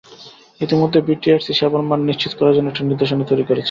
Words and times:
ইতিমধ্যে 0.61 0.99
বিটিআরসি 1.07 1.51
সেবার 1.59 1.81
মান 1.83 1.99
নিশ্চিত 2.09 2.31
করার 2.39 2.55
জন্য 2.55 2.67
একটি 2.69 2.81
নির্দেশনা 2.83 3.25
তৈরি 3.29 3.43
করেছে। 3.43 3.59